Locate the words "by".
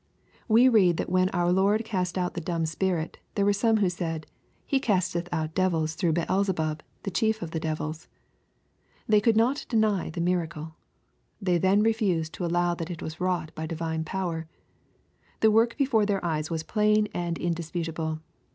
13.53-13.67